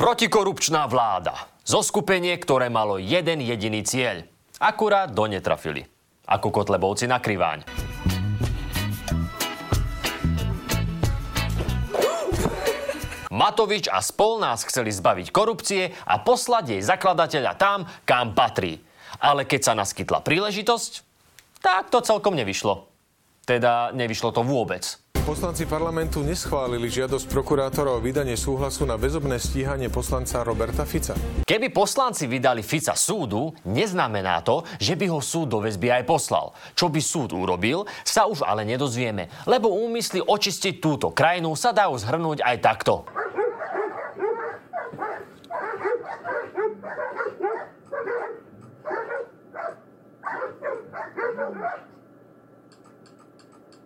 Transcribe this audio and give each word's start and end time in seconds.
Protikorupčná 0.00 0.88
vláda. 0.88 1.36
Zoskupenie, 1.60 2.32
ktoré 2.40 2.72
malo 2.72 2.96
jeden 2.96 3.44
jediný 3.44 3.84
cieľ. 3.84 4.24
Akurát 4.56 5.12
do 5.12 5.28
netrafili. 5.28 5.84
Ako 6.24 6.48
kotlebovci 6.48 7.04
na 7.04 7.20
kriváň. 7.20 7.68
Matovič 13.28 13.92
a 13.92 14.00
spol 14.00 14.40
nás 14.40 14.64
chceli 14.64 14.88
zbaviť 14.88 15.28
korupcie 15.28 15.92
a 16.08 16.16
poslať 16.16 16.80
jej 16.80 16.80
zakladateľa 16.80 17.52
tam, 17.60 17.84
kam 18.08 18.32
patrí. 18.32 18.80
Ale 19.20 19.44
keď 19.44 19.60
sa 19.68 19.76
naskytla 19.76 20.24
príležitosť, 20.24 20.92
tak 21.60 21.92
to 21.92 22.00
celkom 22.00 22.40
nevyšlo. 22.40 22.88
Teda 23.44 23.92
nevyšlo 23.92 24.32
to 24.32 24.40
vôbec. 24.48 24.96
Poslanci 25.30 25.62
parlamentu 25.62 26.26
neschválili 26.26 26.90
žiadosť 26.90 27.30
prokurátora 27.30 27.94
o 27.94 28.02
vydanie 28.02 28.34
súhlasu 28.34 28.82
na 28.82 28.98
väzobné 28.98 29.38
stíhanie 29.38 29.86
poslanca 29.86 30.42
Roberta 30.42 30.82
Fica. 30.82 31.14
Keby 31.46 31.70
poslanci 31.70 32.26
vydali 32.26 32.66
Fica 32.66 32.98
súdu, 32.98 33.54
neznamená 33.62 34.42
to, 34.42 34.66
že 34.82 34.98
by 34.98 35.06
ho 35.06 35.22
súd 35.22 35.54
do 35.54 35.62
väzby 35.62 36.02
aj 36.02 36.02
poslal. 36.02 36.50
Čo 36.74 36.90
by 36.90 36.98
súd 36.98 37.30
urobil, 37.30 37.86
sa 38.02 38.26
už 38.26 38.42
ale 38.42 38.66
nedozvieme, 38.66 39.30
lebo 39.46 39.70
úmysly 39.70 40.18
očistiť 40.18 40.82
túto 40.82 41.14
krajinu 41.14 41.54
sa 41.54 41.70
dajú 41.70 41.94
zhrnúť 41.94 42.42
aj 42.42 42.56
takto. 42.58 43.06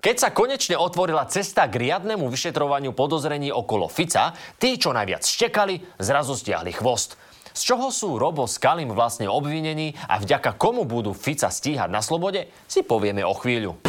Keď 0.05 0.21
sa 0.21 0.37
konečne 0.37 0.77
otvorila 0.77 1.25
cesta 1.33 1.65
k 1.65 1.89
riadnemu 1.89 2.29
vyšetrovaniu 2.29 2.93
podozrení 2.93 3.49
okolo 3.49 3.89
Fica, 3.89 4.37
tí, 4.61 4.77
čo 4.77 4.93
najviac 4.93 5.25
štekali, 5.25 5.81
zrazu 5.97 6.37
stiahli 6.37 6.77
chvost. 6.77 7.17
Z 7.57 7.73
čoho 7.73 7.89
sú 7.89 8.21
Robo 8.21 8.45
s 8.45 8.61
Kalim 8.61 8.93
vlastne 8.93 9.33
obvinení 9.33 9.97
a 10.05 10.21
vďaka 10.21 10.61
komu 10.61 10.85
budú 10.85 11.17
Fica 11.17 11.49
stíhať 11.49 11.89
na 11.89 12.05
slobode, 12.05 12.53
si 12.69 12.85
povieme 12.85 13.25
o 13.25 13.33
chvíľu. 13.33 13.81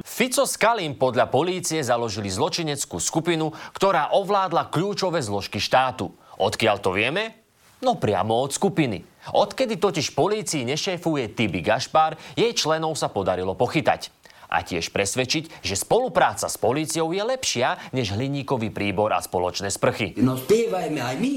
Fico 0.00 0.48
s 0.48 0.56
Kalim 0.56 0.96
podľa 0.96 1.28
polície 1.28 1.84
založili 1.84 2.32
zločineckú 2.32 2.96
skupinu, 2.96 3.52
ktorá 3.76 4.16
ovládla 4.16 4.72
kľúčové 4.72 5.20
zložky 5.20 5.60
štátu. 5.60 6.08
Odkiaľ 6.40 6.80
to 6.80 6.96
vieme? 6.96 7.41
No 7.82 7.98
priamo 7.98 8.38
od 8.38 8.54
skupiny. 8.54 9.02
Odkedy 9.34 9.74
totiž 9.74 10.14
polícii 10.14 10.62
nešéfuje 10.62 11.34
Tibi 11.34 11.66
Gašpár, 11.66 12.14
jej 12.38 12.54
členov 12.54 12.94
sa 12.94 13.10
podarilo 13.10 13.58
pochytať. 13.58 14.14
A 14.46 14.62
tiež 14.62 14.94
presvedčiť, 14.94 15.66
že 15.66 15.74
spolupráca 15.74 16.46
s 16.46 16.54
políciou 16.62 17.10
je 17.10 17.26
lepšia 17.26 17.90
než 17.90 18.14
hliníkový 18.14 18.70
príbor 18.70 19.10
a 19.10 19.18
spoločné 19.18 19.74
sprchy. 19.74 20.14
No 20.22 20.38
spievajme 20.38 21.02
aj 21.02 21.16
my 21.18 21.34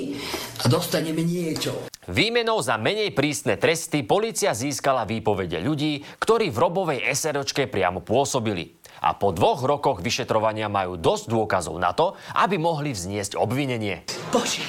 a 0.61 0.66
dostaneme 0.69 1.25
niečo. 1.25 1.89
Výmenou 2.05 2.61
za 2.61 2.77
menej 2.77 3.17
prísne 3.17 3.57
tresty 3.57 4.05
polícia 4.05 4.53
získala 4.53 5.09
výpovede 5.09 5.57
ľudí, 5.57 6.05
ktorí 6.21 6.53
v 6.53 6.61
robovej 6.61 6.99
SROčke 7.09 7.66
priamo 7.66 8.05
pôsobili. 8.05 8.77
A 9.01 9.17
po 9.17 9.33
dvoch 9.33 9.66
rokoch 9.66 10.05
vyšetrovania 10.05 10.69
majú 10.69 10.93
dosť 10.93 11.25
dôkazov 11.25 11.81
na 11.81 11.97
to, 11.97 12.13
aby 12.38 12.61
mohli 12.61 12.93
vzniesť 12.93 13.33
obvinenie. 13.33 14.05
Bože, 14.29 14.61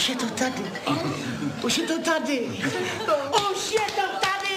už 0.00 0.08
je 0.08 0.16
to 0.16 0.28
tady. 0.32 0.64
Už 1.62 1.78
je 1.78 1.84
to 1.86 1.98
tady. 2.00 2.38
Už 3.52 3.72
je 3.72 3.86
to 3.92 4.06
tady. 4.16 4.56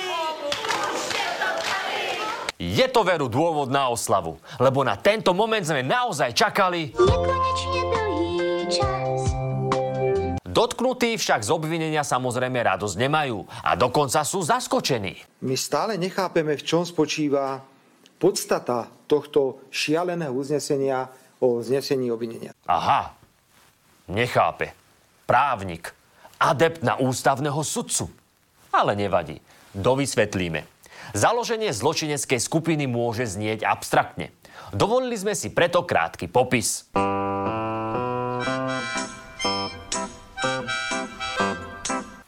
Už 0.96 1.04
je 1.12 1.30
to 1.36 1.50
tady. 1.68 2.00
Je 2.64 2.88
to 2.88 3.04
veru 3.04 3.28
dôvod 3.28 3.68
na 3.68 3.92
oslavu, 3.92 4.40
lebo 4.56 4.88
na 4.88 4.96
tento 4.96 5.36
moment 5.36 5.60
sme 5.60 5.84
naozaj 5.84 6.32
čakali. 6.32 6.96
Nekonečne 6.96 7.82
dlhý 7.92 8.72
čas. 8.72 9.20
Dotknutí 10.48 11.20
však 11.20 11.44
z 11.44 11.52
obvinenia 11.52 12.08
samozrejme 12.08 12.64
radosť 12.64 12.96
nemajú 13.04 13.44
a 13.68 13.76
dokonca 13.76 14.24
sú 14.24 14.48
zaskočení. 14.48 15.44
My 15.44 15.60
stále 15.60 16.00
nechápeme, 16.00 16.56
v 16.56 16.64
čom 16.64 16.88
spočíva 16.88 17.60
podstata 18.16 18.88
tohto 19.12 19.60
šialeného 19.68 20.32
uznesenia 20.32 21.12
o 21.44 21.60
znesení 21.60 22.08
obvinenia. 22.16 22.56
Aha, 22.64 23.12
nechápe. 24.08 24.83
Právnik. 25.34 25.98
Adept 26.38 26.86
na 26.86 26.94
ústavného 27.02 27.58
sudcu. 27.66 28.06
Ale 28.70 28.94
nevadí. 28.94 29.42
Dovysvetlíme. 29.74 30.62
Založenie 31.18 31.74
zločineckej 31.74 32.38
skupiny 32.38 32.86
môže 32.86 33.26
znieť 33.26 33.66
abstraktne. 33.66 34.30
Dovolili 34.78 35.18
sme 35.18 35.34
si 35.34 35.50
preto 35.50 35.90
krátky 35.90 36.30
popis. 36.30 36.86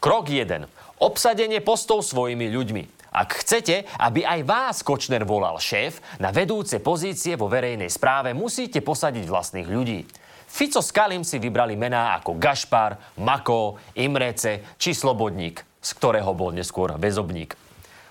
Krok 0.02 0.26
1. 0.26 0.66
Obsadenie 0.98 1.62
postov 1.62 2.02
svojimi 2.02 2.50
ľuďmi. 2.50 2.82
Ak 3.14 3.38
chcete, 3.38 3.86
aby 4.02 4.26
aj 4.26 4.40
vás 4.42 4.76
Kočner 4.82 5.22
volal 5.22 5.62
šéf, 5.62 6.02
na 6.18 6.34
vedúce 6.34 6.82
pozície 6.82 7.38
vo 7.38 7.46
verejnej 7.46 7.86
správe 7.86 8.34
musíte 8.34 8.82
posadiť 8.82 9.30
vlastných 9.30 9.70
ľudí. 9.70 10.25
Fico 10.46 10.80
s 10.80 10.94
Kalim 10.94 11.26
si 11.26 11.36
vybrali 11.36 11.76
mená 11.76 12.16
ako 12.16 12.38
Gašpar, 12.38 13.18
Mako, 13.20 13.76
Imrece 13.98 14.78
či 14.80 14.94
Slobodník, 14.96 15.60
z 15.82 15.90
ktorého 15.98 16.32
bol 16.32 16.54
neskôr 16.54 16.94
väzobník. 16.96 17.58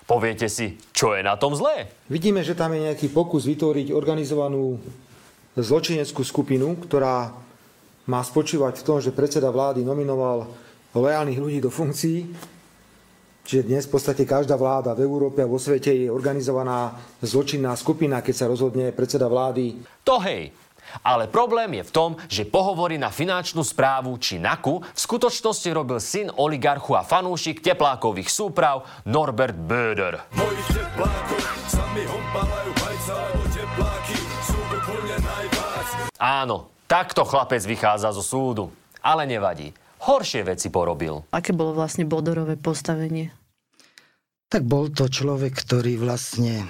Poviete 0.06 0.46
si, 0.46 0.78
čo 0.94 1.18
je 1.18 1.26
na 1.26 1.34
tom 1.34 1.58
zlé? 1.58 1.90
Vidíme, 2.06 2.46
že 2.46 2.54
tam 2.54 2.70
je 2.70 2.86
nejaký 2.86 3.10
pokus 3.10 3.42
vytvoriť 3.42 3.90
organizovanú 3.90 4.78
zločineckú 5.58 6.22
skupinu, 6.22 6.78
ktorá 6.78 7.34
má 8.06 8.22
spočívať 8.22 8.78
v 8.78 8.86
tom, 8.86 8.98
že 9.02 9.10
predseda 9.10 9.50
vlády 9.50 9.82
nominoval 9.82 10.46
lojálnych 10.94 11.42
ľudí 11.42 11.58
do 11.58 11.74
funkcií. 11.74 12.22
Čiže 13.46 13.66
dnes 13.66 13.86
v 13.86 13.94
podstate 13.94 14.26
každá 14.26 14.58
vláda 14.58 14.94
v 14.94 15.06
Európe 15.06 15.42
a 15.42 15.50
vo 15.50 15.58
svete 15.58 15.90
je 15.94 16.10
organizovaná 16.10 16.98
zločinná 17.22 17.74
skupina, 17.78 18.22
keď 18.22 18.34
sa 18.34 18.50
rozhodne 18.50 18.90
predseda 18.90 19.30
vlády 19.30 19.78
To 20.02 20.18
hej. 20.22 20.50
Ale 21.02 21.30
problém 21.30 21.80
je 21.80 21.84
v 21.86 21.94
tom, 21.94 22.10
že 22.26 22.48
pohovory 22.48 22.96
na 22.96 23.12
finančnú 23.12 23.62
správu 23.62 24.16
či 24.18 24.38
NAKU 24.40 24.82
v 24.82 24.98
skutočnosti 24.98 25.68
robil 25.72 25.98
syn 26.00 26.28
oligarchu 26.34 26.96
a 26.96 27.02
fanúšik 27.02 27.62
teplákových 27.62 28.30
súprav 28.30 28.86
Norbert 29.06 29.56
Böder. 29.56 30.26
Mojich 30.34 30.68
teplákov 30.72 31.42
sami 31.66 32.02
hompalajú 32.06 32.70
bajca, 32.78 33.14
lebo 33.14 33.42
tepláky 33.52 34.18
sú 34.46 34.58
úplne 34.58 35.16
najvác. 35.20 35.86
Áno, 36.16 36.56
takto 36.90 37.22
chlapec 37.26 37.62
vychádza 37.62 38.14
zo 38.14 38.24
súdu. 38.24 38.70
Ale 39.06 39.22
nevadí. 39.28 39.70
Horšie 40.02 40.42
veci 40.46 40.70
porobil. 40.70 41.22
Aké 41.30 41.54
bolo 41.54 41.74
vlastne 41.74 42.06
Bodorové 42.06 42.58
postavenie? 42.58 43.30
Tak 44.46 44.62
bol 44.62 44.90
to 44.94 45.10
človek, 45.10 45.54
ktorý 45.54 45.98
vlastne 45.98 46.66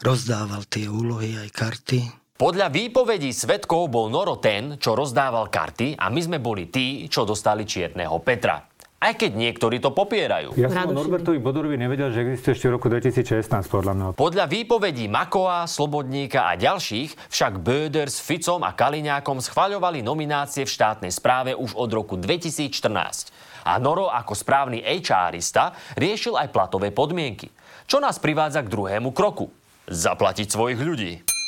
rozdával 0.00 0.64
tie 0.64 0.88
úlohy 0.88 1.36
aj 1.36 1.48
karty. 1.52 2.00
Podľa 2.40 2.72
výpovedí 2.72 3.36
svetkov 3.36 3.92
bol 3.92 4.08
Noro 4.08 4.40
ten, 4.40 4.80
čo 4.80 4.96
rozdával 4.96 5.52
karty 5.52 6.00
a 6.00 6.08
my 6.08 6.20
sme 6.24 6.38
boli 6.40 6.72
tí, 6.72 7.04
čo 7.04 7.28
dostali 7.28 7.68
čierneho 7.68 8.16
Petra. 8.24 8.64
Aj 8.96 9.12
keď 9.12 9.36
niektorí 9.36 9.76
to 9.76 9.92
popierajú. 9.92 10.56
Ja 10.56 10.72
som 10.72 10.88
o 10.88 10.96
Radošinovi. 10.96 10.96
Norbertovi 11.04 11.36
Bodorovi 11.36 11.76
nevedel, 11.76 12.08
že 12.08 12.24
existuje 12.24 12.56
ešte 12.56 12.66
v 12.72 12.80
roku 12.80 12.88
2016, 12.88 13.44
podľa 13.68 13.92
mňa. 13.92 14.04
Podľa 14.16 14.44
výpovedí 14.48 15.04
Makoa, 15.12 15.68
Slobodníka 15.68 16.48
a 16.48 16.56
ďalších 16.56 17.28
však 17.28 17.60
Böder 17.60 18.08
s 18.08 18.24
Ficom 18.24 18.64
a 18.64 18.72
Kaliňákom 18.72 19.44
schvaľovali 19.44 20.00
nominácie 20.00 20.64
v 20.64 20.72
štátnej 20.72 21.12
správe 21.12 21.52
už 21.52 21.76
od 21.76 21.92
roku 21.92 22.16
2014. 22.16 23.68
A 23.68 23.76
Noro 23.76 24.08
ako 24.08 24.32
správny 24.32 24.80
HRista 24.80 25.76
riešil 25.92 26.40
aj 26.40 26.48
platové 26.48 26.88
podmienky. 26.88 27.52
Čo 27.84 28.00
nás 28.00 28.16
privádza 28.16 28.64
k 28.64 28.72
druhému 28.72 29.12
kroku. 29.12 29.52
Zaplatiť 29.92 30.48
svojich 30.48 30.80
ľudí. 30.80 31.39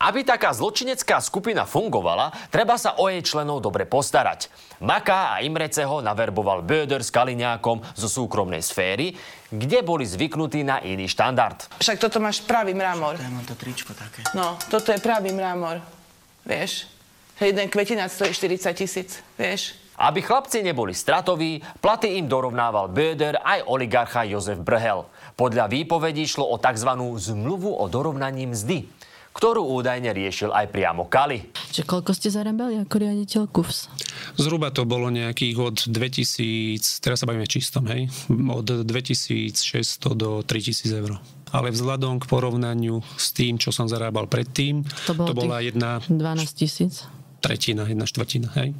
Aby 0.00 0.24
taká 0.24 0.48
zločinecká 0.56 1.20
skupina 1.20 1.68
fungovala, 1.68 2.32
treba 2.48 2.80
sa 2.80 2.96
o 2.96 3.12
jej 3.12 3.20
členov 3.20 3.60
dobre 3.60 3.84
postarať. 3.84 4.48
Maka 4.80 5.36
a 5.36 5.44
Imreceho 5.44 6.00
naverboval 6.00 6.64
Böder 6.64 7.04
s 7.04 7.12
Kaliňákom 7.12 7.84
zo 7.92 8.08
súkromnej 8.08 8.64
sféry, 8.64 9.12
kde 9.52 9.84
boli 9.84 10.08
zvyknutí 10.08 10.64
na 10.64 10.80
iný 10.80 11.04
štandard. 11.04 11.68
Však 11.76 12.00
toto 12.00 12.16
máš 12.16 12.40
pravý 12.40 12.72
mramor. 12.72 13.20
Ja 13.20 13.28
mám 13.28 13.44
to 13.44 13.52
tričko 13.52 13.92
také. 13.92 14.24
No, 14.32 14.56
toto 14.72 14.88
je 14.88 15.04
pravý 15.04 15.36
mramor. 15.36 15.84
Vieš? 16.48 16.88
Jeden 17.36 17.68
kvetinát 17.68 18.08
stojí 18.08 18.32
40 18.32 18.72
tisíc. 18.72 19.20
Vieš? 19.36 19.76
Aby 20.00 20.24
chlapci 20.24 20.64
neboli 20.64 20.96
stratoví, 20.96 21.60
platy 21.84 22.16
im 22.16 22.24
dorovnával 22.24 22.88
Böder 22.88 23.36
aj 23.36 23.68
oligarcha 23.68 24.24
Jozef 24.24 24.56
Brhel. 24.64 25.04
Podľa 25.36 25.68
výpovedí 25.68 26.24
šlo 26.24 26.48
o 26.48 26.56
tzv. 26.56 26.88
zmluvu 27.20 27.68
o 27.76 27.84
dorovnaní 27.84 28.48
mzdy, 28.48 28.88
ktorú 29.32 29.62
údajne 29.72 30.10
riešil 30.10 30.50
aj 30.50 30.68
priamo 30.68 31.06
Kali. 31.06 31.38
Čiže 31.70 31.84
koľko 31.84 32.10
ste 32.10 32.28
zarábali 32.28 32.76
ako 32.76 32.94
riaditeľ 32.96 33.42
KUFS? 33.46 33.78
Zhruba 34.36 34.68
to 34.68 34.82
bolo 34.82 35.08
nejakých 35.08 35.56
od 35.56 35.76
2000, 35.84 36.76
teraz 36.98 37.18
sa 37.18 37.26
bavíme 37.26 37.46
čistom, 37.46 37.86
hej, 37.86 38.10
od 38.28 38.66
2600 38.82 39.54
do 40.12 40.40
3000 40.40 40.90
eur. 40.92 41.12
ale 41.50 41.68
vzhľadom 41.68 42.18
k 42.18 42.26
porovnaniu 42.26 43.02
s 43.12 43.30
tým, 43.30 43.54
čo 43.54 43.70
som 43.70 43.84
zarábal 43.84 44.26
predtým, 44.26 44.86
To 45.04 45.12
bolo 45.12 45.26
to 45.26 45.34
bola 45.36 45.58
jedna 45.58 45.98
12 46.00 46.46
tisíc. 46.52 47.02
tretina, 47.38 47.82
jedna 47.84 48.04
štvrtina. 48.04 48.54
Hej? 48.54 48.70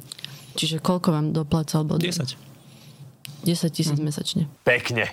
Čiže 0.53 0.79
koľko 0.79 1.11
vám 1.11 1.25
doplácal 1.31 1.83
Bodor? 1.83 1.99
10. 2.01 2.31
10 3.41 3.67
tisíc 3.69 3.91
Mhm. 3.93 4.03
mesačne. 4.03 4.43
Pekne. 4.61 5.11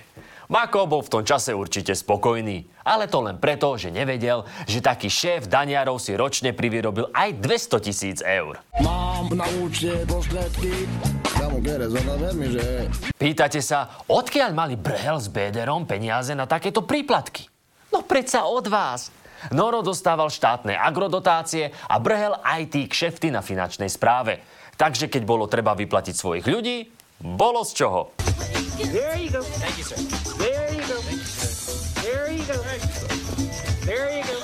Mako 0.48 0.88
bol 0.88 1.04
v 1.04 1.12
tom 1.12 1.22
čase 1.28 1.52
určite 1.52 1.92
spokojný. 1.92 2.64
Ale 2.80 3.04
to 3.04 3.20
len 3.20 3.36
preto, 3.36 3.76
že 3.76 3.92
nevedel, 3.92 4.48
že 4.64 4.80
taký 4.80 5.12
šéf 5.12 5.44
daniarov 5.44 6.00
si 6.00 6.16
ročne 6.16 6.56
privyrobil 6.56 7.12
aj 7.12 7.36
200 7.36 7.84
tisíc 7.84 8.18
eur. 8.24 8.56
Mám 8.80 9.28
na 9.36 9.44
účte 9.60 10.08
že... 12.48 12.72
Pýtate 13.20 13.60
sa, 13.60 13.92
odkiaľ 14.08 14.50
mali 14.56 14.80
Brhel 14.80 15.20
s 15.20 15.28
Béderom 15.28 15.84
peniaze 15.84 16.32
na 16.32 16.48
takéto 16.48 16.80
príplatky? 16.80 17.44
No 17.92 18.00
predsa 18.00 18.48
od 18.48 18.72
vás. 18.72 19.12
Noro 19.52 19.84
dostával 19.84 20.32
štátne 20.32 20.80
agrodotácie 20.80 21.76
a 21.92 22.00
Brhel 22.00 22.40
aj 22.40 22.72
tí 22.72 22.88
kšefty 22.88 23.28
na 23.28 23.44
finančnej 23.44 23.92
správe. 23.92 24.40
Takže 24.80 25.12
keď 25.12 25.22
bolo 25.28 25.44
treba 25.44 25.76
vyplatiť 25.76 26.14
svojich 26.16 26.48
ľudí, 26.48 26.88
bolo 27.20 27.68
z 27.68 27.84
čoho. 27.84 28.00
There 28.78 29.18
you 29.18 29.28
go. 29.28 29.42
Thank 29.42 29.76
you, 29.76 29.84
sir. 29.84 30.27
Go. 32.48 32.56
There 33.84 34.08
you 34.16 34.24
go. 34.24 34.36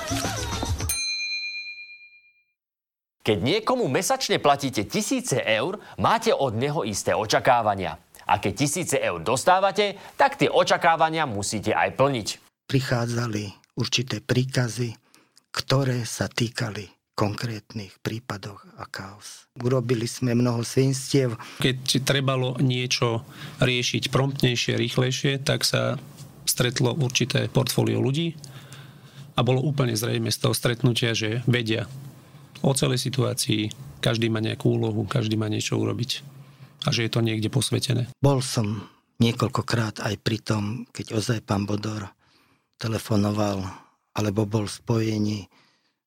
Keď 3.25 3.41
niekomu 3.41 3.89
mesačne 3.89 4.37
platíte 4.37 4.85
tisíce 4.85 5.41
eur, 5.41 5.81
máte 5.97 6.29
od 6.29 6.53
neho 6.53 6.85
isté 6.85 7.17
očakávania. 7.17 7.97
A 8.29 8.37
keď 8.37 8.53
tisíce 8.53 9.01
eur 9.01 9.17
dostávate, 9.17 9.97
tak 10.13 10.37
tie 10.37 10.45
očakávania 10.45 11.25
musíte 11.25 11.73
aj 11.73 11.97
plniť. 11.97 12.27
prichádzali 12.65 13.77
určité 13.77 14.21
príkazy, 14.21 14.97
ktoré 15.53 16.05
sa 16.05 16.29
týkali 16.29 16.89
konkrétnych 17.15 17.97
prípadoch 18.03 18.61
a 18.75 18.85
kaos. 18.89 19.47
Urobili 19.57 20.03
sme 20.05 20.35
mnoho 20.35 20.61
svinstiev. 20.67 21.39
Keď 21.63 22.03
trebalo 22.03 22.59
niečo 22.59 23.23
riešiť 23.63 24.11
promptnejšie, 24.11 24.75
rýchlejšie, 24.75 25.39
tak 25.41 25.63
sa 25.63 25.95
stretlo 26.45 26.93
určité 26.95 27.49
portfólio 27.49 27.99
ľudí 27.99 28.37
a 29.35 29.43
bolo 29.43 29.59
úplne 29.61 29.97
zrejme 29.97 30.31
z 30.31 30.37
toho 30.39 30.53
stretnutia, 30.55 31.11
že 31.11 31.43
vedia 31.49 31.89
o 32.63 32.71
celej 32.73 33.03
situácii, 33.03 33.69
každý 33.99 34.31
má 34.31 34.39
nejakú 34.39 34.73
úlohu, 34.79 35.05
každý 35.05 35.35
má 35.35 35.51
niečo 35.51 35.77
urobiť 35.77 36.23
a 36.85 36.93
že 36.93 37.05
je 37.05 37.11
to 37.11 37.25
niekde 37.25 37.49
posvetené. 37.49 38.07
Bol 38.21 38.39
som 38.45 38.87
niekoľkokrát 39.19 40.05
aj 40.05 40.15
pri 40.21 40.37
tom, 40.41 40.63
keď 40.93 41.17
ozaj 41.17 41.39
pán 41.43 41.65
Bodor 41.65 42.09
telefonoval 42.77 43.65
alebo 44.15 44.47
bol 44.47 44.65
v 44.67 44.75
spojení 44.79 45.39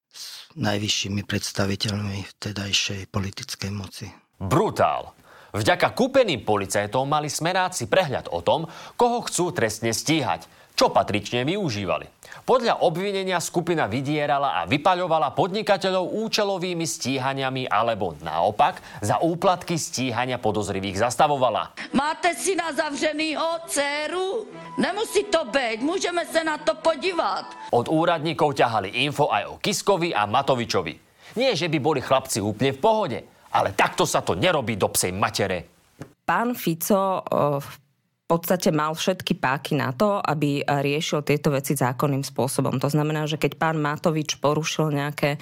s 0.08 0.48
najvyššími 0.56 1.22
predstaviteľmi 1.28 2.24
vtedajšej 2.36 3.12
politickej 3.12 3.70
moci. 3.70 4.08
Brutál. 4.40 5.12
Vďaka 5.52 5.96
kúpeným 5.96 6.44
policajtom 6.44 7.08
mali 7.08 7.32
smeráci 7.32 7.88
prehľad 7.88 8.28
o 8.28 8.44
tom, 8.44 8.68
koho 9.00 9.24
chcú 9.24 9.48
trestne 9.56 9.96
stíhať, 9.96 10.44
čo 10.78 10.94
patrične 10.94 11.42
využívali. 11.42 12.06
Podľa 12.46 12.86
obvinenia 12.86 13.42
skupina 13.42 13.90
vydierala 13.90 14.62
a 14.62 14.68
vypaľovala 14.68 15.34
podnikateľov 15.34 16.14
účelovými 16.22 16.86
stíhaniami 16.86 17.66
alebo 17.66 18.14
naopak 18.22 18.78
za 19.02 19.18
úplatky 19.18 19.74
stíhania 19.74 20.38
podozrivých 20.38 21.02
zastavovala. 21.02 21.74
Máte 21.96 22.36
syna 22.38 22.70
zavřenýho, 22.70 23.66
dceru? 23.66 24.46
Nemusí 24.78 25.26
to 25.26 25.44
být, 25.50 25.82
můžeme 25.82 26.22
se 26.26 26.44
na 26.44 26.58
to 26.58 26.78
podívat. 26.78 27.50
Od 27.74 27.88
úradníkov 27.90 28.54
ťahali 28.54 29.02
info 29.02 29.32
aj 29.34 29.44
o 29.50 29.54
Kiskovi 29.58 30.14
a 30.14 30.30
Matovičovi. 30.30 30.94
Nie, 31.36 31.52
že 31.58 31.68
by 31.68 31.78
boli 31.82 32.00
chlapci 32.00 32.40
úplne 32.40 32.72
v 32.72 32.80
pohode, 32.80 33.18
ale 33.54 33.72
takto 33.72 34.04
sa 34.08 34.20
to 34.24 34.36
nerobí 34.36 34.76
do 34.76 34.92
psej 34.92 35.12
matere. 35.14 35.68
Pán 36.24 36.52
Fico 36.52 37.24
v 37.58 37.76
podstate 38.28 38.68
mal 38.68 38.92
všetky 38.92 39.40
páky 39.40 39.72
na 39.72 39.88
to, 39.96 40.20
aby 40.20 40.60
riešil 40.60 41.24
tieto 41.24 41.48
veci 41.48 41.72
zákonným 41.72 42.20
spôsobom. 42.20 42.76
To 42.76 42.92
znamená, 42.92 43.24
že 43.24 43.40
keď 43.40 43.56
pán 43.56 43.80
Matovič 43.80 44.36
porušil 44.36 44.92
nejaké 44.92 45.40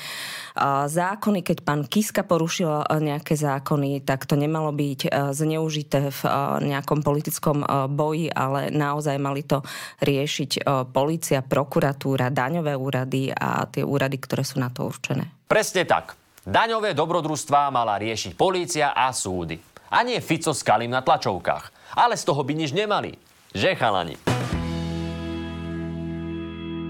zákony, 0.86 1.42
keď 1.42 1.66
pán 1.66 1.82
Kiska 1.90 2.22
porušil 2.22 2.86
nejaké 2.86 3.34
zákony, 3.34 4.06
tak 4.06 4.30
to 4.30 4.38
nemalo 4.38 4.70
byť 4.70 5.10
zneužité 5.34 6.14
v 6.14 6.20
nejakom 6.62 7.02
politickom 7.02 7.66
boji, 7.90 8.30
ale 8.30 8.70
naozaj 8.70 9.18
mali 9.18 9.42
to 9.42 9.66
riešiť 10.06 10.62
policia, 10.94 11.42
prokuratúra, 11.42 12.30
daňové 12.30 12.78
úrady 12.78 13.34
a 13.34 13.66
tie 13.66 13.82
úrady, 13.82 14.22
ktoré 14.22 14.46
sú 14.46 14.62
na 14.62 14.70
to 14.70 14.86
určené. 14.86 15.26
Presne 15.50 15.82
tak. 15.82 16.14
Daňové 16.46 16.94
dobrodružstvá 16.94 17.74
mala 17.74 17.98
riešiť 17.98 18.38
polícia 18.38 18.94
a 18.94 19.10
súdy. 19.10 19.58
A 19.90 20.06
nie 20.06 20.22
Fico 20.22 20.54
s 20.54 20.62
Kalim 20.62 20.94
na 20.94 21.02
tlačovkách. 21.02 21.98
Ale 21.98 22.14
z 22.14 22.22
toho 22.22 22.38
by 22.46 22.54
nič 22.54 22.70
nemali. 22.70 23.18
Že 23.50 23.74
chalani? 23.74 24.14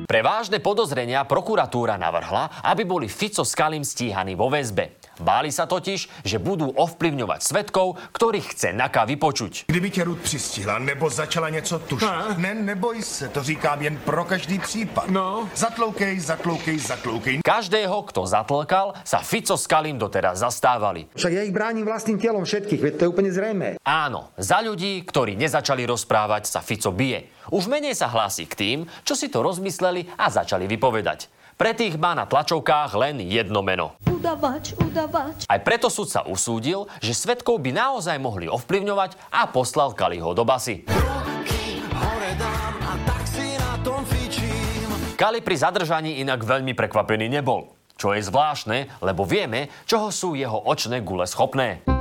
Pre 0.05 0.21
vážne 0.21 0.61
podozrenia 0.61 1.25
prokuratúra 1.25 1.97
navrhla, 1.97 2.69
aby 2.69 2.85
boli 2.85 3.09
Fico 3.09 3.49
s 3.49 3.57
Kalim 3.57 3.81
stíhaní 3.81 4.37
vo 4.37 4.53
väzbe. 4.53 4.93
Báli 5.21 5.49
sa 5.49 5.65
totiž, 5.65 6.25
že 6.25 6.37
budú 6.37 6.69
ovplyvňovať 6.77 7.41
svetkov, 7.41 7.97
ktorých 8.13 8.47
chce 8.53 8.69
Naka 8.77 9.05
vypočuť. 9.09 9.67
Kdyby 9.67 9.91
tě 9.91 10.05
Ruth 10.05 10.23
přistihla 10.23 10.79
nebo 10.79 11.11
začala 11.11 11.49
něco 11.49 11.79
tušit. 11.79 12.09
Ne, 12.37 12.55
neboj 12.55 13.03
se, 13.03 13.29
to 13.29 13.43
říkám 13.43 13.83
jen 13.83 13.97
pro 13.99 14.25
každý 14.25 14.59
případ. 14.59 15.09
No. 15.09 15.49
Zatloukej, 15.55 16.21
zatloukej, 16.21 16.79
zatloukej. 16.79 17.41
Každého, 17.45 18.03
kto 18.03 18.27
zatlkal, 18.27 18.95
sa 19.05 19.19
Fico 19.25 19.57
s 19.57 19.67
Kalim 19.67 19.99
doteraz 19.99 20.39
zastávali. 20.39 21.09
Však 21.17 21.33
ja 21.33 21.43
ich 21.43 21.55
bránim 21.55 21.87
vlastným 21.87 22.21
telom 22.21 22.45
všetkých, 22.45 22.81
veď 22.83 22.93
to 22.97 23.03
je 23.07 23.13
úplne 23.13 23.31
zrejme. 23.33 23.69
Áno, 23.83 24.31
za 24.37 24.61
ľudí, 24.61 25.03
ktorí 25.07 25.39
nezačali 25.39 25.87
rozprávať, 25.89 26.51
sa 26.51 26.61
Fico 26.61 26.93
bije. 26.93 27.33
Už 27.55 27.71
menej 27.71 27.95
sa 27.95 28.11
hlási 28.11 28.45
k 28.51 28.55
tým, 28.59 28.79
čo 29.07 29.15
si 29.15 29.31
to 29.31 29.39
rozmysleli 29.39 30.19
a 30.19 30.27
začali 30.27 30.67
vypovedať. 30.67 31.31
Pre 31.57 31.73
tých 31.73 31.97
má 31.97 32.13
na 32.13 32.29
tlačovkách 32.29 32.93
len 33.01 33.25
jedno 33.25 33.65
meno. 33.65 33.97
Udavač, 34.05 34.77
udavač. 34.77 35.49
Aj 35.49 35.57
preto 35.65 35.89
súd 35.89 36.13
sa 36.13 36.21
usúdil, 36.29 36.85
že 37.01 37.17
svetkov 37.17 37.65
by 37.65 37.73
naozaj 37.73 38.21
mohli 38.21 38.45
ovplyvňovať 38.45 39.17
a 39.33 39.49
poslal 39.49 39.97
Kaliho 39.97 40.37
do 40.37 40.45
basy. 40.45 40.85
Kali 45.17 45.41
pri 45.41 45.57
zadržaní 45.57 46.21
inak 46.21 46.45
veľmi 46.45 46.77
prekvapený 46.77 47.33
nebol. 47.33 47.73
Čo 47.97 48.13
je 48.13 48.21
zvláštne, 48.21 49.01
lebo 49.01 49.25
vieme, 49.25 49.73
čoho 49.89 50.13
sú 50.13 50.37
jeho 50.37 50.61
očné 50.61 51.01
gule 51.01 51.25
schopné. 51.25 51.96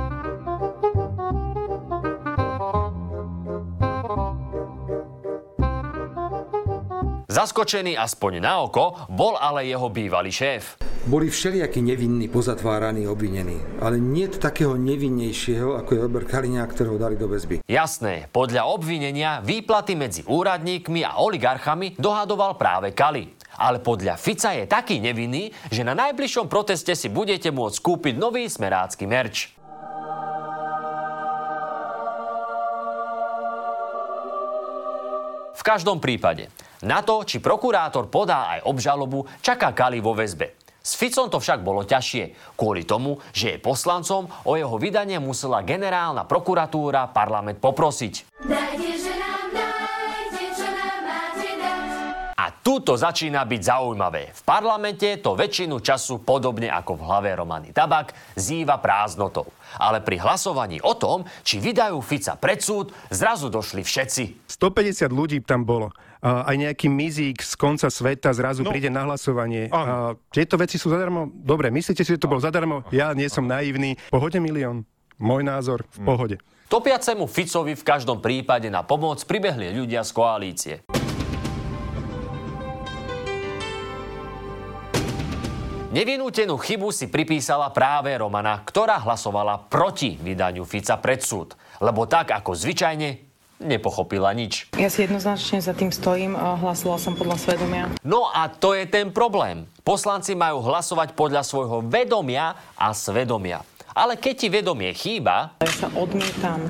Zaskočený 7.36 8.00
aspoň 8.00 8.40
na 8.40 8.64
oko 8.64 8.96
bol 9.12 9.36
ale 9.36 9.68
jeho 9.68 9.92
bývalý 9.92 10.32
šéf. 10.32 10.80
Boli 11.04 11.28
všelijakí 11.28 11.84
nevinní, 11.84 12.32
pozatváraní, 12.32 13.04
obvinení. 13.04 13.60
Ale 13.76 14.00
nie 14.00 14.24
takého 14.24 14.72
nevinnejšieho, 14.80 15.76
ako 15.76 15.90
je 15.92 16.00
Robert 16.00 16.32
Kaliňák, 16.32 16.72
ktorého 16.72 16.96
dali 16.96 17.20
do 17.20 17.28
väzby. 17.28 17.60
Jasné, 17.68 18.32
podľa 18.32 18.72
obvinenia 18.72 19.44
výplaty 19.44 20.00
medzi 20.00 20.24
úradníkmi 20.24 21.04
a 21.04 21.20
oligarchami 21.20 22.00
dohadoval 22.00 22.56
práve 22.56 22.96
Kali. 22.96 23.28
Ale 23.60 23.84
podľa 23.84 24.16
Fica 24.16 24.56
je 24.56 24.64
taký 24.64 24.96
nevinný, 24.96 25.52
že 25.68 25.84
na 25.84 25.92
najbližšom 25.92 26.48
proteste 26.48 26.96
si 26.96 27.12
budete 27.12 27.52
môcť 27.52 27.76
kúpiť 27.84 28.16
nový 28.16 28.48
smerácky 28.48 29.04
merč. 29.04 29.52
V 35.52 35.62
každom 35.64 36.00
prípade, 36.00 36.48
na 36.84 37.00
to, 37.00 37.24
či 37.24 37.40
prokurátor 37.40 38.12
podá 38.12 38.58
aj 38.58 38.68
obžalobu, 38.68 39.24
čaká 39.40 39.72
Kali 39.72 40.02
vo 40.02 40.12
väzbe. 40.12 40.66
S 40.86 40.94
Ficom 40.94 41.26
to 41.26 41.42
však 41.42 41.66
bolo 41.66 41.82
ťažšie, 41.82 42.54
kvôli 42.54 42.86
tomu, 42.86 43.18
že 43.34 43.56
je 43.56 43.62
poslancom, 43.62 44.30
o 44.46 44.54
jeho 44.54 44.78
vydanie 44.78 45.18
musela 45.18 45.66
generálna 45.66 46.22
prokuratúra 46.22 47.10
parlament 47.10 47.58
poprosiť. 47.58 48.38
Dajte, 48.46 48.85
A 52.66 52.74
tu 52.74 52.82
to 52.82 52.98
začína 52.98 53.46
byť 53.46 53.62
zaujímavé. 53.62 54.34
V 54.34 54.42
parlamente 54.42 55.06
to 55.22 55.38
väčšinu 55.38 55.78
času, 55.78 56.18
podobne 56.18 56.66
ako 56.66 56.98
v 56.98 57.02
hlave 57.06 57.30
Romany 57.38 57.70
Tabak, 57.70 58.10
zýva 58.34 58.82
prázdnotou. 58.82 59.46
Ale 59.78 60.02
pri 60.02 60.18
hlasovaní 60.18 60.82
o 60.82 60.98
tom, 60.98 61.22
či 61.46 61.62
vydajú 61.62 62.02
Fica 62.02 62.34
pred 62.34 62.58
súd, 62.58 62.90
zrazu 63.06 63.54
došli 63.54 63.86
všetci. 63.86 64.50
150 64.50 64.98
ľudí 65.14 65.38
tam 65.46 65.62
bolo. 65.62 65.94
A 66.18 66.42
aj 66.50 66.56
nejaký 66.58 66.90
mizík 66.90 67.38
z 67.38 67.54
konca 67.54 67.86
sveta 67.86 68.34
zrazu 68.34 68.66
No. 68.66 68.74
príde 68.74 68.90
na 68.90 69.06
hlasovanie. 69.06 69.70
A 69.70 70.18
tieto 70.34 70.58
veci 70.58 70.74
sú 70.74 70.90
zadarmo? 70.90 71.30
Dobre, 71.30 71.70
myslíte 71.70 72.02
si, 72.02 72.18
že 72.18 72.18
to 72.18 72.26
bolo 72.26 72.42
zadarmo? 72.42 72.82
Ja 72.90 73.14
nie 73.14 73.30
som 73.30 73.46
naivný. 73.46 73.94
Pohode 74.10 74.42
milión. 74.42 74.82
Môj 75.22 75.46
názor, 75.46 75.86
v 75.94 75.98
pohode. 76.02 76.36
Topiacemu 76.66 77.30
Ficovi 77.30 77.78
v 77.78 77.84
každom 77.86 78.18
prípade 78.18 78.66
na 78.74 78.82
pomoc 78.82 79.22
pribehli 79.22 79.70
ľudia 79.70 80.02
z 80.02 80.10
koalície. 80.10 81.05
Nevinútenú 85.96 86.60
chybu 86.60 86.92
si 86.92 87.08
pripísala 87.08 87.72
práve 87.72 88.12
Romana, 88.12 88.60
ktorá 88.68 89.00
hlasovala 89.00 89.64
proti 89.72 90.20
vydaniu 90.20 90.68
Fica 90.68 91.00
pred 91.00 91.24
súd. 91.24 91.56
Lebo 91.80 92.04
tak 92.04 92.36
ako 92.36 92.52
zvyčajne 92.52 93.24
nepochopila 93.64 94.28
nič. 94.36 94.68
Ja 94.76 94.92
si 94.92 95.08
jednoznačne 95.08 95.64
za 95.64 95.72
tým 95.72 95.88
stojím 95.88 96.36
a 96.36 96.52
hlasovala 96.60 97.00
som 97.00 97.16
podľa 97.16 97.40
svedomia. 97.40 97.88
No 98.04 98.28
a 98.28 98.52
to 98.52 98.76
je 98.76 98.84
ten 98.84 99.08
problém. 99.08 99.64
Poslanci 99.88 100.36
majú 100.36 100.60
hlasovať 100.68 101.16
podľa 101.16 101.40
svojho 101.40 101.80
vedomia 101.88 102.60
a 102.76 102.92
svedomia. 102.92 103.64
Ale 103.96 104.20
keď 104.20 104.34
ti 104.36 104.48
vedomie 104.52 104.92
chýba, 104.92 105.56
Ja 105.64 105.72
sa 105.72 105.88
odmietam 105.96 106.60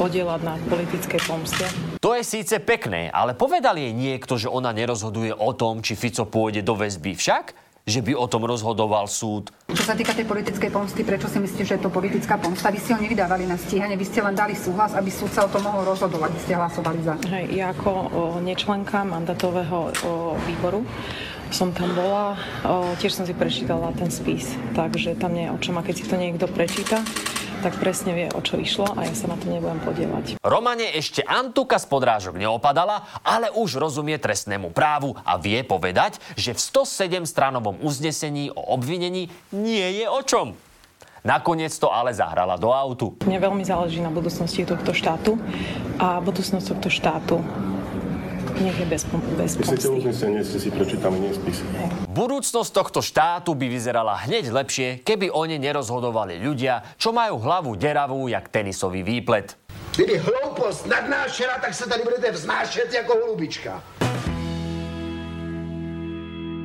podielať 0.00 0.40
na 0.40 0.56
politickej 0.72 1.20
pomste. 1.28 1.68
to 2.00 2.16
je 2.16 2.24
síce 2.24 2.56
pekné, 2.64 3.12
ale 3.12 3.36
povedal 3.36 3.76
jej 3.76 3.92
niekto, 3.92 4.40
že 4.40 4.48
ona 4.48 4.72
nerozhoduje 4.72 5.36
o 5.36 5.52
tom, 5.52 5.84
či 5.84 6.00
Fico 6.00 6.24
pôjde 6.24 6.64
do 6.64 6.72
väzby 6.72 7.12
však? 7.12 7.63
Že 7.84 8.00
by 8.00 8.12
o 8.16 8.24
tom 8.24 8.48
rozhodoval 8.48 9.04
súd. 9.04 9.52
Čo 9.68 9.84
sa 9.84 9.92
týka 9.92 10.16
tej 10.16 10.24
politickej 10.24 10.72
pomsty, 10.72 11.04
prečo 11.04 11.28
si 11.28 11.36
myslíte, 11.36 11.68
že 11.68 11.74
je 11.76 11.84
to 11.84 11.92
politická 11.92 12.40
pomsta? 12.40 12.72
Vy 12.72 12.80
ste 12.80 12.96
ho 12.96 13.00
nevydávali 13.04 13.44
na 13.44 13.60
stíhanie, 13.60 14.00
vy 14.00 14.08
ste 14.08 14.24
len 14.24 14.32
dali 14.32 14.56
súhlas, 14.56 14.96
aby 14.96 15.12
súd 15.12 15.28
sa 15.36 15.44
o 15.44 15.52
tom 15.52 15.68
mohol 15.68 15.84
rozhodovať, 15.92 16.32
vy 16.32 16.40
ste 16.40 16.56
hlasovali 16.56 16.98
za. 17.04 17.14
Hej, 17.28 17.44
ja 17.52 17.76
ako 17.76 17.90
o, 17.92 18.00
nečlenka 18.40 19.04
mandatového 19.04 19.92
o, 20.00 20.32
výboru 20.48 20.80
som 21.52 21.76
tam 21.76 21.92
bola, 21.92 22.40
o, 22.64 22.96
tiež 22.96 23.20
som 23.20 23.28
si 23.28 23.36
prečítala 23.36 23.92
ten 23.92 24.08
spis, 24.08 24.56
takže 24.72 25.20
tam 25.20 25.36
nie 25.36 25.44
je 25.46 25.52
o 25.52 25.58
čom. 25.60 25.76
A 25.76 25.84
keď 25.84 25.94
si 26.00 26.04
to 26.08 26.16
niekto 26.16 26.48
prečíta, 26.48 27.04
tak 27.64 27.80
presne 27.80 28.12
vie, 28.12 28.28
o 28.28 28.44
čo 28.44 28.60
išlo 28.60 28.84
a 28.92 29.08
ja 29.08 29.14
sa 29.16 29.24
na 29.24 29.40
tom 29.40 29.56
nebudem 29.56 29.80
podielať. 29.80 30.36
Romane 30.44 30.92
ešte 30.92 31.24
Antuka 31.24 31.80
z 31.80 31.88
podrážok 31.88 32.36
neopadala, 32.36 33.08
ale 33.24 33.48
už 33.56 33.80
rozumie 33.80 34.20
trestnému 34.20 34.68
právu 34.68 35.16
a 35.24 35.40
vie 35.40 35.64
povedať, 35.64 36.20
že 36.36 36.52
v 36.52 36.60
107 36.60 37.24
stranovom 37.24 37.80
uznesení 37.80 38.52
o 38.52 38.76
obvinení 38.76 39.32
nie 39.56 40.04
je 40.04 40.04
o 40.04 40.20
čom. 40.20 40.52
Nakoniec 41.24 41.72
to 41.80 41.88
ale 41.88 42.12
zahrala 42.12 42.60
do 42.60 42.68
autu. 42.68 43.16
Mne 43.24 43.40
veľmi 43.40 43.64
záleží 43.64 43.96
na 44.04 44.12
budúcnosti 44.12 44.68
tohto 44.68 44.92
štátu 44.92 45.40
a 45.96 46.20
budúcnosť 46.20 46.76
tohto 46.76 46.92
štátu 46.92 47.40
nech 48.60 48.78
je 48.78 48.86
bez, 48.86 49.02
bez 49.38 49.56
pomsty. 49.58 49.88
uznesenie, 49.88 50.40
ste 50.46 50.58
si 50.62 50.68
prečítali, 50.70 51.18
nie 51.18 51.32
spis. 51.34 51.62
Budúcnosť 52.10 52.70
tohto 52.70 53.00
štátu 53.02 53.54
by 53.58 53.66
vyzerala 53.66 54.14
hneď 54.26 54.54
lepšie, 54.54 54.88
keby 55.02 55.30
o 55.34 55.42
ne 55.46 55.58
nerozhodovali 55.58 56.38
ľudia, 56.38 56.94
čo 56.94 57.10
majú 57.10 57.42
hlavu 57.42 57.74
deravú 57.74 58.30
jak 58.30 58.46
tenisový 58.52 59.02
výplet. 59.02 59.58
Kdyby 59.94 60.18
hloupost 60.18 60.86
nadnášela, 60.86 61.58
tak 61.62 61.74
se 61.74 61.88
tady 61.88 62.02
budete 62.02 62.30
vznášet 62.30 62.92
jako 62.92 63.12
holubička. 63.14 63.82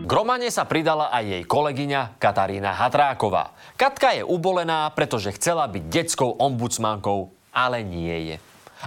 K 0.10 0.12
Romane 0.18 0.50
sa 0.50 0.66
pridala 0.66 1.14
aj 1.14 1.22
jej 1.22 1.44
kolegyňa 1.46 2.18
Katarína 2.18 2.74
Hatráková. 2.74 3.54
Katka 3.78 4.18
je 4.18 4.26
ubolená, 4.26 4.90
pretože 4.90 5.30
chcela 5.38 5.70
byť 5.70 5.84
detskou 5.86 6.34
ombudsmankou, 6.34 7.30
ale 7.54 7.86
nie 7.86 8.34
je. 8.34 8.36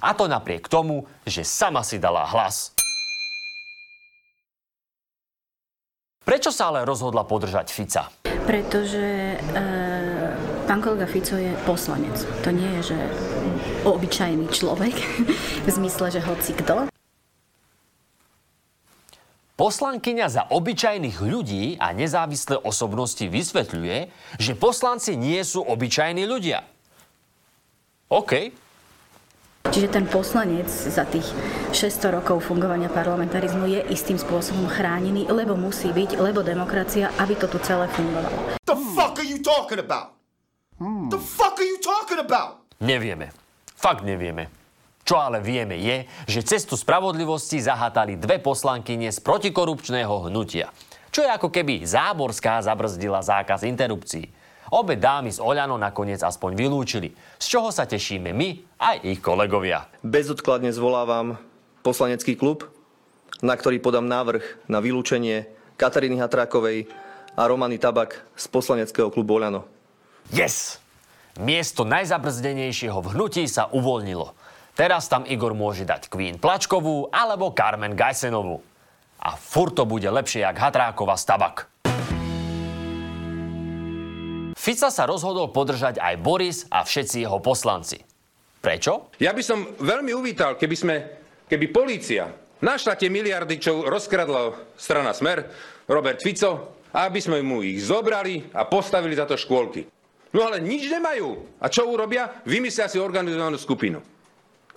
A 0.02 0.18
to 0.18 0.26
napriek 0.26 0.66
tomu, 0.66 1.06
že 1.22 1.46
sama 1.46 1.86
si 1.86 2.02
dala 2.02 2.26
hlas. 2.26 2.74
Prečo 6.22 6.54
sa 6.54 6.70
ale 6.70 6.86
rozhodla 6.86 7.26
podržať 7.26 7.74
Fica? 7.74 8.06
Pretože 8.22 9.34
e, 9.34 9.62
pán 10.70 10.78
kolega 10.78 11.10
Fico 11.10 11.34
je 11.34 11.50
poslanec. 11.66 12.14
To 12.46 12.54
nie 12.54 12.78
je, 12.78 12.94
že 12.94 12.98
obyčajný 13.82 14.46
človek, 14.54 14.94
v 15.66 15.68
zmysle, 15.68 16.14
že 16.14 16.22
hoci 16.22 16.54
kto. 16.54 16.86
Poslankyňa 19.58 20.26
za 20.26 20.42
obyčajných 20.50 21.18
ľudí 21.22 21.76
a 21.78 21.94
nezávislé 21.94 22.58
osobnosti 22.58 23.22
vysvetľuje, 23.22 24.10
že 24.38 24.58
poslanci 24.58 25.18
nie 25.18 25.38
sú 25.42 25.62
obyčajní 25.62 26.26
ľudia. 26.26 26.66
OK. 28.10 28.54
Čiže 29.70 29.88
ten 29.94 30.10
poslanec 30.10 30.66
za 30.66 31.06
tých 31.06 31.28
600 31.70 32.18
rokov 32.18 32.42
fungovania 32.42 32.90
parlamentarizmu 32.90 33.70
je 33.70 33.80
istým 33.94 34.18
spôsobom 34.18 34.66
chránený, 34.66 35.30
lebo 35.30 35.54
musí 35.54 35.94
byť, 35.94 36.18
lebo 36.18 36.42
demokracia, 36.42 37.14
aby 37.22 37.38
to 37.38 37.46
tu 37.46 37.62
celé 37.62 37.86
fungovalo. 37.94 38.58
The 38.66 38.74
fuck 38.98 39.22
are 39.22 39.28
you 39.28 39.38
talking 39.38 39.78
about? 39.78 40.18
The 40.82 41.20
fuck 41.22 41.62
are 41.62 41.68
you 41.68 41.78
talking 41.78 42.18
about? 42.18 42.66
Nevieme. 42.82 43.30
Fakt 43.78 44.02
nevieme. 44.02 44.50
Čo 45.02 45.18
ale 45.18 45.42
vieme 45.42 45.78
je, 45.78 46.06
že 46.30 46.46
cestu 46.46 46.78
spravodlivosti 46.78 47.58
zahatali 47.58 48.18
dve 48.18 48.38
poslankyne 48.38 49.10
z 49.10 49.18
protikorupčného 49.18 50.30
hnutia. 50.30 50.70
Čo 51.10 51.26
je 51.26 51.30
ako 51.30 51.50
keby 51.50 51.82
Záborská 51.82 52.62
zabrzdila 52.62 53.20
zákaz 53.20 53.66
interrupcií. 53.66 54.41
Obe 54.72 54.96
dámy 54.96 55.28
z 55.28 55.36
Oľano 55.36 55.76
nakoniec 55.76 56.24
aspoň 56.24 56.56
vylúčili, 56.56 57.12
z 57.36 57.44
čoho 57.44 57.68
sa 57.68 57.84
tešíme 57.84 58.32
my 58.32 58.80
aj 58.80 59.04
ich 59.04 59.20
kolegovia. 59.20 59.84
Bezodkladne 60.00 60.72
zvolávam 60.72 61.36
poslanecký 61.84 62.40
klub, 62.40 62.64
na 63.44 63.52
ktorý 63.52 63.84
podám 63.84 64.08
návrh 64.08 64.72
na 64.72 64.80
vylúčenie 64.80 65.44
Kataríny 65.76 66.16
Hatrákovej 66.16 66.88
a 67.36 67.42
Romany 67.44 67.76
Tabak 67.76 68.24
z 68.32 68.48
poslaneckého 68.48 69.12
klubu 69.12 69.36
Oľano. 69.36 69.68
Yes! 70.32 70.80
Miesto 71.36 71.84
najzabrzdenejšieho 71.84 72.96
v 72.96 73.12
hnutí 73.12 73.44
sa 73.44 73.68
uvoľnilo. 73.68 74.32
Teraz 74.72 75.04
tam 75.04 75.28
Igor 75.28 75.52
môže 75.52 75.84
dať 75.84 76.08
Queen 76.08 76.40
Plačkovú 76.40 77.12
alebo 77.12 77.52
Carmen 77.52 77.92
Gajsenovú. 77.92 78.64
A 79.20 79.36
furt 79.36 79.76
to 79.76 79.84
bude 79.84 80.08
lepšie 80.08 80.48
jak 80.48 80.56
Hatrákova 80.56 81.20
z 81.20 81.24
Tabak. 81.28 81.56
Fica 84.62 84.94
sa 84.94 85.10
rozhodol 85.10 85.50
podržať 85.50 85.98
aj 85.98 86.14
Boris 86.22 86.70
a 86.70 86.86
všetci 86.86 87.26
jeho 87.26 87.42
poslanci. 87.42 87.98
Prečo? 88.62 89.10
Ja 89.18 89.34
by 89.34 89.42
som 89.42 89.74
veľmi 89.74 90.14
uvítal, 90.14 90.54
keby 90.54 90.76
sme, 90.78 90.94
keby 91.50 91.74
polícia 91.74 92.30
našla 92.62 92.94
tie 92.94 93.10
miliardy, 93.10 93.58
čo 93.58 93.82
rozkradla 93.82 94.54
strana 94.78 95.10
Smer, 95.18 95.50
Robert 95.90 96.22
Fico, 96.22 96.78
aby 96.94 97.18
sme 97.18 97.42
mu 97.42 97.66
ich 97.66 97.82
zobrali 97.82 98.54
a 98.54 98.62
postavili 98.62 99.18
za 99.18 99.26
to 99.26 99.34
škôlky. 99.34 99.82
No 100.30 100.46
ale 100.46 100.62
nič 100.62 100.86
nemajú. 100.86 101.58
A 101.58 101.66
čo 101.66 101.90
urobia? 101.90 102.30
Vymyslia 102.46 102.86
si 102.86 103.02
organizovanú 103.02 103.58
skupinu. 103.58 103.98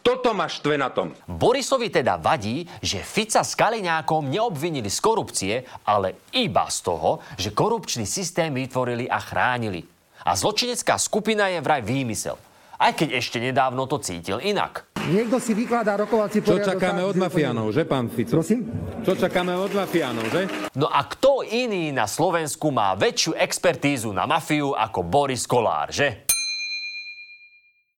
Toto 0.06 0.38
ma 0.38 0.46
štve 0.46 0.78
na 0.78 0.94
tom. 0.94 1.18
Borisovi 1.26 1.90
teda 1.90 2.22
vadí, 2.22 2.62
že 2.78 3.02
Fica 3.02 3.42
s 3.42 3.58
Kaliňákom 3.58 4.30
neobvinili 4.30 4.86
z 4.86 5.02
korupcie, 5.02 5.54
ale 5.82 6.30
iba 6.30 6.70
z 6.70 6.78
toho, 6.86 7.26
že 7.42 7.50
korupčný 7.50 8.06
systém 8.06 8.54
vytvorili 8.54 9.10
a 9.10 9.18
chránili. 9.18 9.82
A 10.22 10.38
zločinecká 10.38 11.02
skupina 11.02 11.50
je 11.50 11.58
vraj 11.58 11.82
výmysel. 11.82 12.38
Aj 12.78 12.94
keď 12.94 13.18
ešte 13.18 13.42
nedávno 13.42 13.90
to 13.90 13.98
cítil 13.98 14.38
inak. 14.46 14.86
Niekto 15.10 15.42
si 15.42 15.58
vykladá 15.58 15.98
rokovací 15.98 16.46
Čo 16.46 16.54
poriadok. 16.54 16.78
čakáme 16.78 17.02
tak, 17.02 17.10
od 17.10 17.18
mafiánov, 17.26 17.66
že 17.74 17.82
pán 17.90 18.06
Fico? 18.14 18.38
Prosím? 18.38 18.62
Čo 19.02 19.18
čakáme 19.18 19.58
od 19.58 19.74
mafiánov, 19.74 20.30
že? 20.30 20.46
No 20.78 20.86
a 20.86 21.02
kto 21.02 21.42
iný 21.42 21.90
na 21.90 22.06
Slovensku 22.06 22.70
má 22.70 22.94
väčšiu 22.94 23.34
expertízu 23.42 24.14
na 24.14 24.30
mafiu 24.30 24.78
ako 24.78 25.02
Boris 25.02 25.50
Kolár, 25.50 25.90
že? 25.90 26.30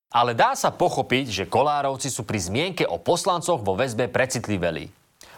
Ale 0.07 0.31
dá 0.31 0.55
sa 0.55 0.71
pochopiť, 0.71 1.25
že 1.27 1.51
Kolárovci 1.51 2.07
sú 2.07 2.23
pri 2.23 2.39
zmienke 2.39 2.87
o 2.87 2.95
poslancoch 2.95 3.59
vo 3.59 3.75
väzbe 3.75 4.07
precitliveli. 4.07 4.87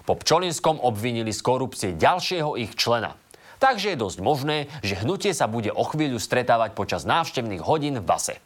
Po 0.05 0.13
Pčolinskom 0.13 0.77
obvinili 0.85 1.33
z 1.33 1.41
korupcie 1.41 1.89
ďalšieho 1.97 2.53
ich 2.53 2.77
člena. 2.77 3.17
Takže 3.57 3.93
je 3.93 3.97
dosť 3.97 4.19
možné, 4.21 4.69
že 4.85 5.01
hnutie 5.01 5.33
sa 5.33 5.49
bude 5.49 5.73
o 5.73 5.83
chvíľu 5.89 6.21
stretávať 6.21 6.77
počas 6.77 7.01
návštevných 7.03 7.65
hodín 7.65 7.97
v 7.97 8.05
base. 8.05 8.37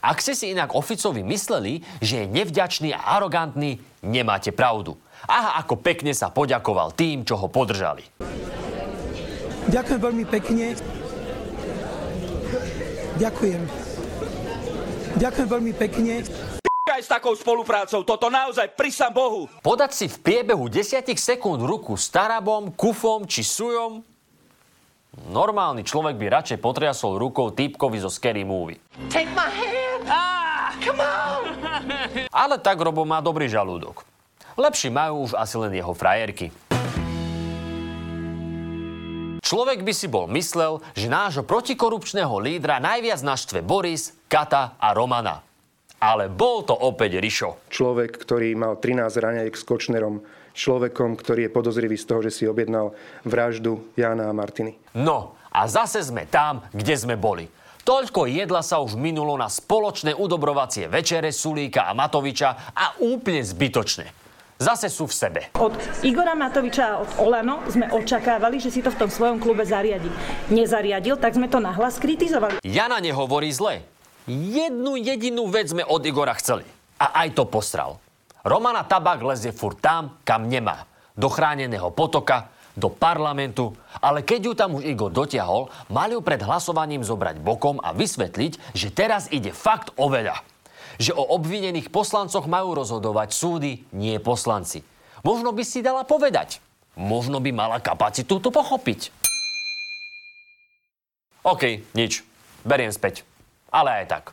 Ak 0.00 0.24
ste 0.24 0.32
si 0.32 0.56
inak 0.56 0.72
oficovi 0.72 1.20
mysleli, 1.20 1.84
že 2.00 2.24
je 2.24 2.32
nevďačný 2.32 2.96
a 2.96 3.20
arogantný, 3.20 3.84
nemáte 4.00 4.48
pravdu. 4.48 4.96
Aha, 5.28 5.60
ako 5.60 5.76
pekne 5.76 6.16
sa 6.16 6.32
poďakoval 6.32 6.96
tým, 6.96 7.20
čo 7.20 7.36
ho 7.36 7.52
podržali. 7.52 8.04
Ďakujem 9.68 10.00
veľmi 10.00 10.24
pekne. 10.24 10.78
Ďakujem. 13.16 13.62
Ďakujem 15.16 15.48
veľmi 15.48 15.72
pekne. 15.72 16.20
aj 16.96 17.00
s 17.00 17.08
takou 17.08 17.32
spoluprácou. 17.32 18.04
Toto 18.04 18.28
naozaj 18.28 18.76
prisam 18.76 19.12
Bohu. 19.12 19.48
Podať 19.64 19.92
si 19.92 20.06
v 20.08 20.16
priebehu 20.20 20.68
10 20.68 21.00
sekúnd 21.16 21.60
ruku 21.64 21.96
s 21.96 22.12
Tarabom, 22.12 22.72
Kufom 22.76 23.24
či 23.24 23.40
Sujom? 23.40 24.04
Normálny 25.32 25.80
človek 25.80 26.20
by 26.20 26.26
radšej 26.28 26.58
potriasol 26.60 27.16
rukou 27.16 27.48
týpkovi 27.56 28.04
zo 28.04 28.12
Scary 28.12 28.44
Movie. 28.44 28.76
Take 29.08 29.32
my 29.32 29.48
hand. 29.48 30.04
Ah, 30.08 30.76
come 30.76 31.00
on. 31.00 31.42
Ale 32.28 32.60
tak 32.60 32.76
Robo 32.76 33.08
má 33.08 33.24
dobrý 33.24 33.48
žalúdok. 33.48 34.04
Lepší 34.60 34.92
majú 34.92 35.24
už 35.24 35.36
asi 35.36 35.56
len 35.56 35.72
jeho 35.72 35.96
frajerky. 35.96 36.52
Človek 39.46 39.86
by 39.86 39.94
si 39.94 40.10
bol 40.10 40.26
myslel, 40.34 40.82
že 40.98 41.06
nášho 41.06 41.46
protikorupčného 41.46 42.34
lídra 42.42 42.82
najviac 42.82 43.22
naštve 43.22 43.62
Boris, 43.62 44.10
Kata 44.26 44.74
a 44.74 44.90
Romana. 44.90 45.38
Ale 46.02 46.26
bol 46.26 46.66
to 46.66 46.74
opäť 46.74 47.22
Rišo. 47.22 47.70
Človek, 47.70 48.18
ktorý 48.26 48.58
mal 48.58 48.82
13 48.82 49.06
raňajek 49.06 49.54
s 49.54 49.62
Kočnerom, 49.62 50.26
človekom, 50.50 51.14
ktorý 51.14 51.46
je 51.46 51.54
podozrivý 51.54 51.94
z 51.94 52.10
toho, 52.10 52.26
že 52.26 52.34
si 52.34 52.50
objednal 52.50 52.90
vraždu 53.22 53.86
Jána 53.94 54.26
a 54.26 54.34
Martiny. 54.34 54.74
No, 54.98 55.38
a 55.54 55.70
zase 55.70 56.02
sme 56.02 56.26
tam, 56.26 56.66
kde 56.74 56.98
sme 56.98 57.14
boli. 57.14 57.46
Toľko 57.86 58.26
jedla 58.26 58.66
sa 58.66 58.82
už 58.82 58.98
minulo 58.98 59.38
na 59.38 59.46
spoločné 59.46 60.10
udobrovacie 60.10 60.90
večere 60.90 61.30
Sulíka 61.30 61.86
a 61.86 61.94
Matoviča 61.94 62.74
a 62.74 62.98
úplne 62.98 63.46
zbytočne. 63.46 64.25
Zase 64.56 64.88
sú 64.88 65.04
v 65.04 65.12
sebe. 65.12 65.40
Od 65.60 65.76
Igora 66.00 66.32
Matoviča 66.32 66.96
a 66.96 67.04
od 67.04 67.10
Olano 67.20 67.60
sme 67.68 67.92
očakávali, 67.92 68.56
že 68.56 68.72
si 68.72 68.80
to 68.80 68.88
v 68.88 69.04
tom 69.04 69.12
svojom 69.12 69.36
klube 69.36 69.68
zariadi. 69.68 70.08
Nezariadil, 70.48 71.20
tak 71.20 71.36
sme 71.36 71.44
to 71.52 71.60
nahlas 71.60 72.00
kritizovali. 72.00 72.64
Jana 72.64 72.96
nehovorí 72.96 73.52
zle. 73.52 73.84
Jednu 74.24 74.96
jedinú 74.96 75.52
vec 75.52 75.76
sme 75.76 75.84
od 75.84 76.00
Igora 76.08 76.32
chceli. 76.40 76.64
A 76.96 77.20
aj 77.20 77.36
to 77.36 77.44
posral. 77.44 78.00
Romana 78.48 78.80
Tabak 78.88 79.20
lezie 79.20 79.52
furt 79.52 79.76
tam, 79.76 80.24
kam 80.24 80.48
nemá. 80.48 80.88
Do 81.12 81.28
chráneného 81.28 81.92
potoka, 81.92 82.48
do 82.72 82.88
parlamentu, 82.88 83.76
ale 84.00 84.24
keď 84.24 84.40
ju 84.40 84.52
tam 84.56 84.80
už 84.80 84.88
Igor 84.88 85.12
dotiahol, 85.12 85.68
mal 85.92 86.08
ju 86.08 86.24
pred 86.24 86.40
hlasovaním 86.40 87.04
zobrať 87.04 87.44
bokom 87.44 87.76
a 87.84 87.92
vysvetliť, 87.92 88.72
že 88.72 88.88
teraz 88.88 89.28
ide 89.28 89.52
fakt 89.52 89.92
o 90.00 90.08
veľa 90.08 90.55
že 90.96 91.12
o 91.12 91.24
obvinených 91.24 91.92
poslancoch 91.92 92.48
majú 92.48 92.76
rozhodovať 92.76 93.32
súdy, 93.32 93.84
nie 93.92 94.16
poslanci. 94.20 94.80
Možno 95.24 95.52
by 95.52 95.62
si 95.64 95.84
dala 95.84 96.04
povedať. 96.06 96.60
Možno 96.96 97.42
by 97.44 97.50
mala 97.52 97.78
kapacitu 97.80 98.40
to 98.40 98.48
pochopiť. 98.48 99.12
OK, 101.44 101.84
nič. 101.92 102.24
Beriem 102.66 102.90
späť. 102.90 103.22
Ale 103.70 104.02
aj 104.02 104.06
tak. 104.08 104.24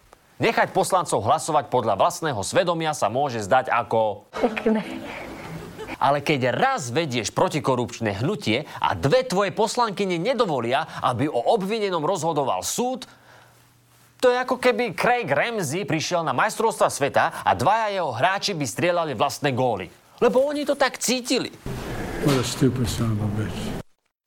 Nechať 0.41 0.73
poslancov 0.73 1.21
hlasovať 1.21 1.69
podľa 1.69 1.99
vlastného 1.99 2.41
svedomia 2.41 2.97
sa 2.97 3.11
môže 3.11 3.43
zdať 3.45 3.69
ako... 3.69 4.25
Pekné. 4.33 4.81
Ale 6.01 6.19
keď 6.19 6.51
raz 6.51 6.89
vedieš 6.89 7.29
protikorupčné 7.31 8.19
hnutie 8.19 8.65
a 8.81 8.97
dve 8.97 9.23
tvoje 9.23 9.53
poslankyne 9.53 10.17
nedovolia, 10.17 10.89
aby 11.05 11.29
o 11.29 11.37
obvinenom 11.37 12.01
rozhodoval 12.03 12.65
súd, 12.65 13.05
to 14.23 14.31
je 14.31 14.39
ako 14.39 14.55
keby 14.55 14.95
Craig 14.95 15.27
Ramsey 15.27 15.83
prišiel 15.83 16.23
na 16.23 16.31
majstrovstva 16.31 16.87
sveta 16.87 17.43
a 17.43 17.51
dvaja 17.51 17.91
jeho 17.91 18.15
hráči 18.15 18.55
by 18.55 18.63
strieľali 18.63 19.19
vlastné 19.19 19.51
góly. 19.51 19.91
Lebo 20.23 20.47
oni 20.47 20.63
to 20.63 20.79
tak 20.79 20.95
cítili. 20.95 21.51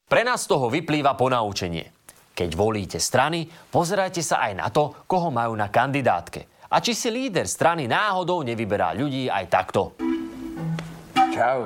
Pre 0.04 0.22
nás 0.22 0.44
z 0.44 0.48
toho 0.52 0.68
vyplýva 0.68 1.16
ponaučenie. 1.16 1.96
Keď 2.36 2.50
volíte 2.52 3.00
strany, 3.00 3.48
pozerajte 3.48 4.20
sa 4.20 4.44
aj 4.44 4.52
na 4.52 4.68
to, 4.68 4.92
koho 5.08 5.32
majú 5.32 5.56
na 5.56 5.72
kandidátke. 5.72 6.68
A 6.68 6.84
či 6.84 6.92
si 6.92 7.08
líder 7.08 7.48
strany 7.48 7.88
náhodou 7.88 8.44
nevyberá 8.44 8.92
ľudí 8.92 9.32
aj 9.32 9.44
takto. 9.48 9.96
Čau. 11.32 11.64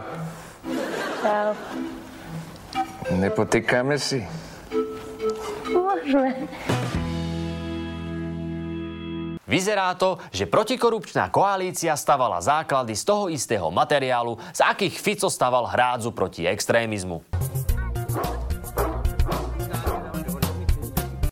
Čau. 1.19 1.51
Nepotýkame 3.11 3.99
si? 3.99 4.23
Môžeme. 5.67 6.47
Vyzerá 9.51 9.91
to, 9.99 10.23
že 10.31 10.47
protikorupčná 10.47 11.27
koalícia 11.27 11.91
stavala 11.99 12.39
základy 12.39 12.95
z 12.95 13.03
toho 13.03 13.27
istého 13.27 13.67
materiálu, 13.75 14.39
z 14.55 14.63
akých 14.63 14.95
Fico 15.03 15.27
staval 15.27 15.67
hrádzu 15.67 16.15
proti 16.15 16.47
extrémizmu. 16.47 17.19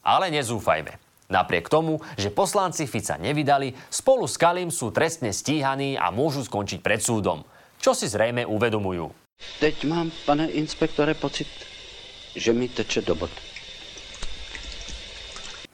Ale 0.03 0.35
nezúfajme. 0.35 0.99
Napriek 1.31 1.71
tomu, 1.71 2.03
že 2.19 2.35
poslanci 2.35 2.91
Fica 2.91 3.15
nevydali, 3.23 3.79
spolu 3.87 4.27
s 4.27 4.35
Kalim 4.35 4.75
sú 4.75 4.91
trestne 4.91 5.31
stíhaní 5.31 5.95
a 5.95 6.11
môžu 6.11 6.43
skončiť 6.43 6.83
pred 6.83 6.99
súdom. 6.99 7.47
Čo 7.79 7.95
si 7.95 8.11
zrejme 8.11 8.43
uvedomujú. 8.43 9.15
Teď 9.63 9.87
mám, 9.87 10.11
pane 10.27 10.51
inspektore, 10.59 11.15
pocit, 11.15 11.47
že 12.35 12.51
mi 12.51 12.67
teče 12.67 13.07
do 13.07 13.15
bod. 13.15 13.31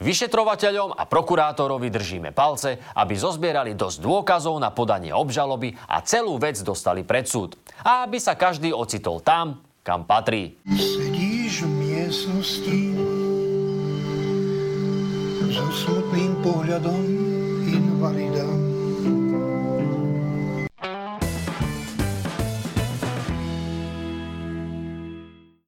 Vyšetrovateľom 0.04 1.00
a 1.00 1.08
prokurátorovi 1.08 1.88
držíme 1.88 2.36
palce, 2.36 2.76
aby 2.92 3.16
zozbierali 3.16 3.72
dosť 3.72 4.04
dôkazov 4.04 4.60
na 4.60 4.68
podanie 4.68 5.16
obžaloby 5.16 5.72
a 5.88 6.04
celú 6.04 6.36
vec 6.36 6.60
dostali 6.60 7.00
pred 7.08 7.24
súd. 7.24 7.56
A 7.80 8.04
aby 8.04 8.20
sa 8.20 8.36
každý 8.36 8.68
ocitol 8.76 9.24
tam, 9.24 9.64
kam 9.80 10.04
patrí. 10.04 10.60
Sedíš 10.68 11.64
v 11.64 11.72
miestnosti 11.88 12.80
so 15.56 15.66
smutným 15.72 16.36
pohľadom. 16.44 17.23